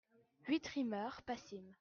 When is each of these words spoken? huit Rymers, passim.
huit 0.47 0.67
Rymers, 0.75 1.21
passim. 1.27 1.75